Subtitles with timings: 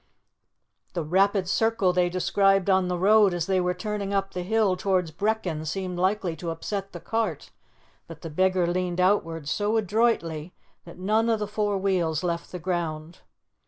[0.93, 4.75] The rapid circle they described on the road as they were turned up the hill
[4.75, 7.51] towards Brechin seemed likely to upset the cart,
[8.07, 12.57] but the beggar leaned outwards so adroitly that none of the four wheels left the
[12.57, 13.19] ground.